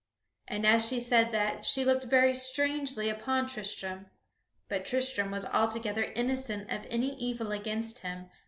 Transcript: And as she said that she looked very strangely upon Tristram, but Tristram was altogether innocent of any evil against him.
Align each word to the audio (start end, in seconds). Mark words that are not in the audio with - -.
And 0.47 0.65
as 0.65 0.87
she 0.87 0.99
said 0.99 1.31
that 1.31 1.63
she 1.63 1.85
looked 1.85 2.05
very 2.05 2.33
strangely 2.33 3.07
upon 3.07 3.45
Tristram, 3.45 4.07
but 4.67 4.83
Tristram 4.83 5.29
was 5.29 5.45
altogether 5.45 6.05
innocent 6.15 6.71
of 6.71 6.87
any 6.89 7.13
evil 7.17 7.51
against 7.51 7.99
him. 7.99 8.31